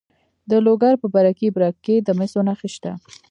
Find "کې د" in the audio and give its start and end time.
1.85-2.09